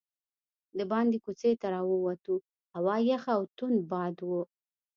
دباندې 0.77 1.17
کوڅې 1.25 1.51
ته 1.61 1.67
راووتو، 1.73 2.35
هوا 2.75 2.95
یخه 3.11 3.31
او 3.37 3.43
توند 3.57 3.79
باد 3.91 4.15
و. 4.27 4.29